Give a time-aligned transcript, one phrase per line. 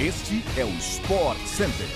[0.00, 1.86] Este é o Sport Center.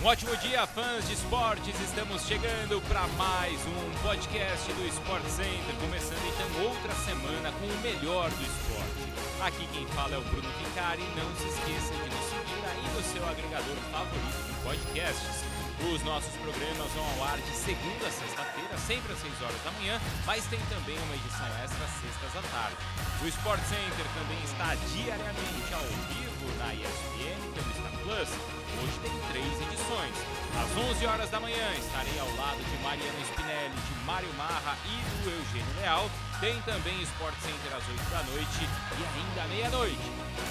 [0.00, 1.78] Um ótimo dia, fãs de esportes.
[1.78, 7.80] Estamos chegando para mais um podcast do Sport Center, começando então outra semana com o
[7.82, 9.12] melhor do esporte.
[9.42, 11.02] Aqui quem fala é o Bruno Vicari.
[11.14, 15.49] Não se esqueça de nos seguir aí no seu agregador favorito de podcasts.
[15.80, 19.70] Os nossos programas vão ao ar de segunda a sexta-feira, sempre às 6 horas da
[19.72, 22.76] manhã, mas tem também uma edição extra às sextas à tarde.
[23.24, 28.28] O Sport Center também está diariamente ao vivo na ESPN pelo Star Plus.
[28.76, 30.16] Hoje tem três edições.
[30.60, 35.24] Às 11 horas da manhã estarei ao lado de Mariana Spinelli, de Mário Marra e
[35.24, 36.10] do Eugênio Leal.
[36.40, 40.06] Tem também Sport Center às 8 da noite e ainda meia-noite.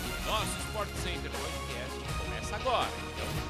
[0.10, 3.49] O nosso Sport Center Podcast começa agora, então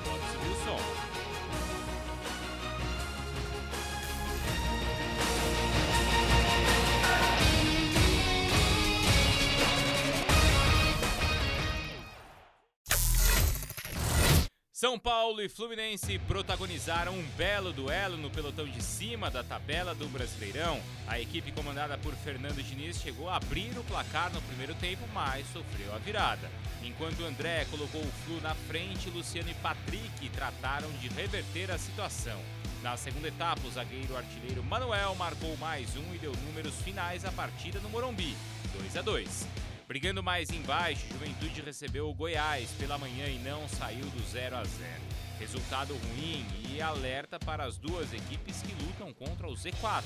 [14.79, 20.07] São Paulo e Fluminense protagonizaram um belo duelo no pelotão de cima da tabela do
[20.07, 20.79] Brasileirão.
[21.05, 25.45] A equipe comandada por Fernando Diniz chegou a abrir o placar no primeiro tempo, mas
[25.51, 26.49] sofreu a virada.
[26.81, 32.39] Enquanto André colocou o Flu na frente, Luciano e Patrick trataram de reverter a situação.
[32.81, 37.33] Na segunda etapa, o zagueiro artilheiro Manuel marcou mais um e deu números finais à
[37.33, 38.33] partida no Morumbi,
[38.77, 39.47] 2 a 2.
[39.89, 44.63] Brigando mais embaixo, Juventude recebeu o Goiás pela manhã e não saiu do 0 a
[44.63, 45.01] 0.
[45.39, 50.03] Resultado ruim e alerta para as duas equipes que lutam contra o Z4.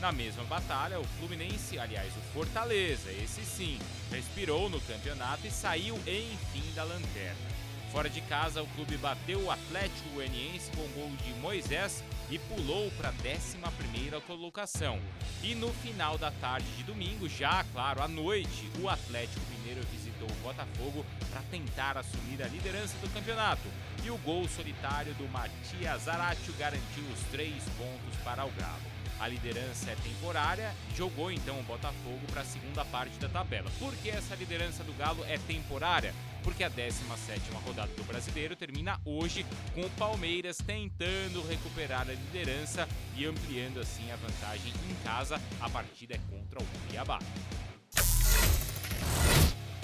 [0.00, 3.78] Na mesma batalha, o Fluminense, aliás, o Fortaleza, esse sim,
[4.10, 7.65] respirou no campeonato e saiu enfim da lanterna.
[7.96, 12.90] Fora de casa, o clube bateu o Atlético Goianiense com gol de Moisés e pulou
[12.90, 15.00] para a 11ª colocação.
[15.42, 20.28] E no final da tarde de domingo, já claro, à noite, o Atlético Mineiro visitou
[20.28, 23.66] o Botafogo para tentar assumir a liderança do campeonato.
[24.04, 29.05] E o gol solitário do Matias Zaratio garantiu os três pontos para o Galo.
[29.18, 33.70] A liderança é temporária, jogou então o Botafogo para a segunda parte da tabela.
[33.78, 36.14] Por que essa liderança do Galo é temporária?
[36.42, 39.44] Porque a 17ª rodada do Brasileiro termina hoje
[39.74, 45.40] com o Palmeiras tentando recuperar a liderança e ampliando assim a vantagem em casa.
[45.60, 47.18] A partida é contra o Cuiabá.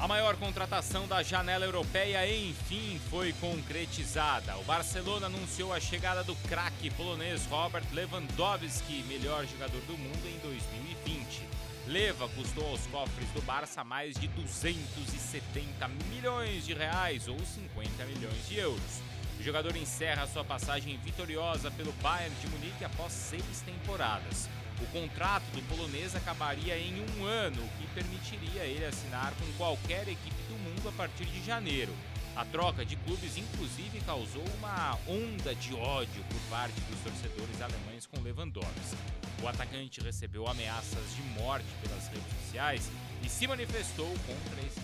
[0.03, 4.57] A maior contratação da janela europeia enfim foi concretizada.
[4.57, 10.37] O Barcelona anunciou a chegada do craque polonês Robert Lewandowski, melhor jogador do mundo em
[10.41, 11.47] 2020.
[11.87, 18.49] Leva custou aos cofres do Barça mais de 270 milhões de reais ou 50 milhões
[18.49, 19.01] de euros.
[19.39, 24.49] O jogador encerra sua passagem vitoriosa pelo Bayern de Munique após seis temporadas.
[24.83, 30.09] O contrato do polonês acabaria em um ano, o que permitiria ele assinar com qualquer
[30.09, 31.95] equipe do mundo a partir de janeiro.
[32.35, 38.07] A troca de clubes, inclusive, causou uma onda de ódio por parte dos torcedores alemães
[38.07, 38.97] com Lewandowski.
[39.41, 42.91] O atacante recebeu ameaças de morte pelas redes sociais
[43.23, 44.81] e se manifestou contra esse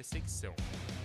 [0.00, 0.54] perseguição.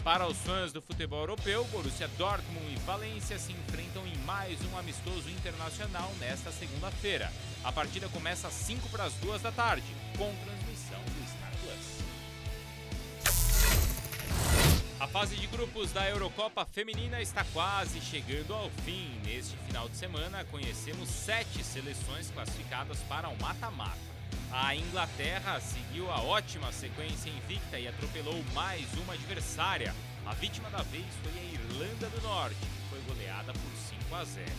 [0.04, 4.78] Para os fãs do futebol europeu, Borussia Dortmund e Valência se enfrentam em mais um
[4.78, 7.30] amistoso internacional nesta segunda-feira.
[7.64, 9.86] A partida começa às 5 para as 2 da tarde,
[10.18, 12.06] com transmissão do Star Plus.
[14.98, 19.20] A fase de grupos da Eurocopa Feminina está quase chegando ao fim.
[19.26, 24.15] Neste final de semana, conhecemos sete seleções classificadas para o mata-mata.
[24.52, 29.94] A Inglaterra seguiu a ótima sequência invicta e atropelou mais uma adversária.
[30.26, 34.24] A vítima da vez foi a Irlanda do Norte, que foi goleada por 5 a
[34.24, 34.52] 0.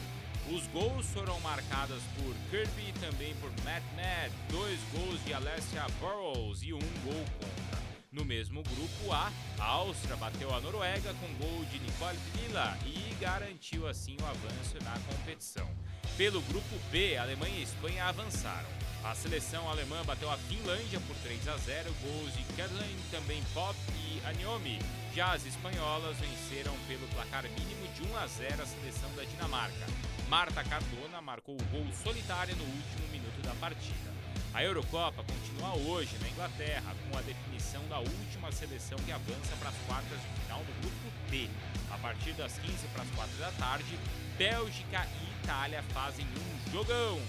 [0.53, 5.87] Os gols foram marcados por Kirby e também por Matt Ned, dois gols de Alessia
[5.99, 7.87] Burrows e um gol contra.
[8.13, 13.15] No mesmo grupo A, a Áustria bateu a Noruega com gol de Nicole Villa e
[13.21, 15.69] garantiu assim o avanço na competição.
[16.17, 18.86] Pelo grupo B, Alemanha e Espanha avançaram.
[19.05, 23.77] A seleção alemã bateu a Finlândia por 3 a 0, gols de Kathleen, também Pop
[23.95, 24.79] e Aniomi.
[25.15, 29.87] Já as espanholas venceram pelo placar mínimo de 1 a 0 a seleção da Dinamarca.
[30.29, 34.17] Marta Cardona marcou o gol solitário no último minuto da partida.
[34.53, 39.69] A Eurocopa continua hoje na Inglaterra com a definição da última seleção que avança para
[39.69, 41.49] as quartas de final no grupo B.
[41.91, 43.99] A partir das 15 para as 4 da tarde,
[44.39, 47.21] Bélgica e Itália fazem um jogão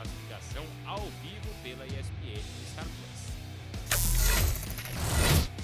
[0.00, 2.42] classificação ao vivo pela ESPN
[2.72, 3.30] Star Plus.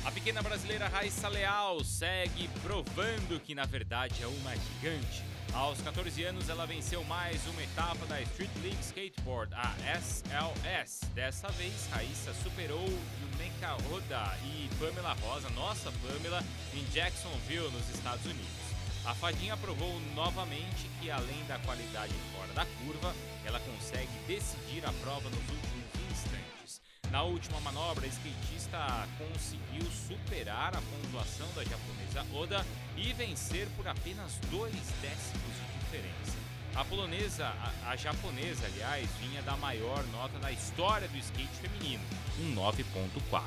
[0.05, 5.25] A pequena brasileira Raíssa Leal segue provando que na verdade é uma gigante.
[5.53, 11.07] Aos 14 anos, ela venceu mais uma etapa da Street League Skateboard, a SLS.
[11.15, 16.43] Dessa vez, Raíssa superou Yumeka Oda e Pamela Rosa, nossa Pamela,
[16.75, 18.66] em Jacksonville, nos Estados Unidos.
[19.07, 23.15] A fadinha provou novamente que, além da qualidade fora da curva,
[23.45, 26.83] ela consegue decidir a prova nos últimos instantes.
[27.13, 32.67] Na última manobra, a skatista conseguiu superar a pontuação da japonesa Oda
[32.97, 36.37] e vencer por apenas dois décimos de diferença.
[36.75, 42.03] A polonesa, a, a, japonesa, aliás, vinha da maior nota da história do skate feminino,
[42.41, 43.41] um 9.4.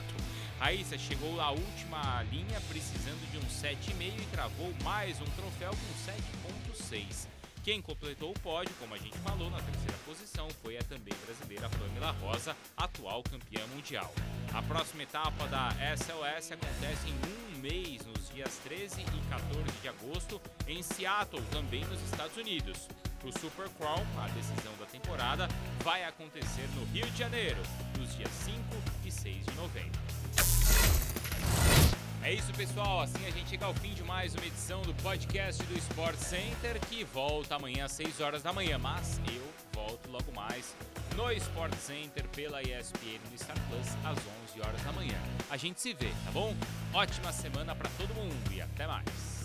[0.60, 6.74] Raíssa chegou à última linha precisando de um 7,5 e travou mais um troféu com
[6.84, 7.28] 7,6.
[7.64, 11.70] Quem completou o pódio, como a gente falou, na terceira posição foi a também brasileira
[11.70, 14.14] Pamela Rosa, atual campeã mundial.
[14.54, 19.88] A próxima etapa da SLS acontece em um mês, nos dias 13 e 14 de
[19.88, 22.90] agosto, em Seattle, também nos Estados Unidos.
[23.24, 25.48] O Super Crawl, a decisão da temporada,
[25.84, 27.62] vai acontecer no Rio de Janeiro,
[27.98, 28.58] nos dias 5
[29.06, 30.19] e 6 de novembro.
[32.24, 33.02] É isso, pessoal.
[33.02, 36.80] Assim a gente chega ao fim de mais uma edição do podcast do Sport Center,
[36.90, 38.78] que volta amanhã às 6 horas da manhã.
[38.78, 39.42] Mas eu
[39.74, 40.76] volto logo mais
[41.16, 44.18] no Sport Center pela ESPN no Star Plus às
[44.54, 45.18] 11 horas da manhã.
[45.50, 46.54] A gente se vê, tá bom?
[46.94, 49.39] Ótima semana para todo mundo e até mais.